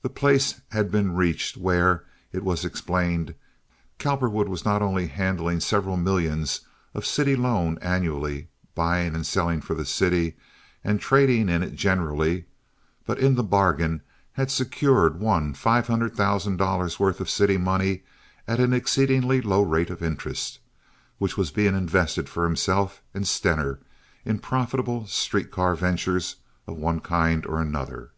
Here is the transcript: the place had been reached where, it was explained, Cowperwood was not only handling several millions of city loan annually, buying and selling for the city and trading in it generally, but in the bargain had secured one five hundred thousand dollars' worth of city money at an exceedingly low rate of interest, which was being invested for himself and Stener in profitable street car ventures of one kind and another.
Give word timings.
the 0.00 0.08
place 0.08 0.62
had 0.70 0.90
been 0.90 1.14
reached 1.14 1.54
where, 1.54 2.04
it 2.32 2.42
was 2.42 2.64
explained, 2.64 3.34
Cowperwood 3.98 4.48
was 4.48 4.64
not 4.64 4.80
only 4.80 5.08
handling 5.08 5.60
several 5.60 5.98
millions 5.98 6.60
of 6.94 7.04
city 7.04 7.36
loan 7.36 7.76
annually, 7.82 8.48
buying 8.74 9.14
and 9.14 9.26
selling 9.26 9.60
for 9.60 9.74
the 9.74 9.84
city 9.84 10.34
and 10.82 10.98
trading 10.98 11.50
in 11.50 11.62
it 11.62 11.74
generally, 11.74 12.46
but 13.04 13.18
in 13.18 13.34
the 13.34 13.42
bargain 13.44 14.00
had 14.32 14.50
secured 14.50 15.20
one 15.20 15.52
five 15.52 15.88
hundred 15.88 16.16
thousand 16.16 16.56
dollars' 16.56 16.98
worth 16.98 17.20
of 17.20 17.28
city 17.28 17.58
money 17.58 18.02
at 18.48 18.60
an 18.60 18.72
exceedingly 18.72 19.42
low 19.42 19.60
rate 19.60 19.90
of 19.90 20.02
interest, 20.02 20.58
which 21.18 21.36
was 21.36 21.50
being 21.50 21.76
invested 21.76 22.30
for 22.30 22.44
himself 22.44 23.02
and 23.12 23.28
Stener 23.28 23.78
in 24.24 24.38
profitable 24.38 25.06
street 25.06 25.50
car 25.50 25.74
ventures 25.74 26.36
of 26.66 26.78
one 26.78 27.00
kind 27.00 27.44
and 27.44 27.58
another. 27.58 28.12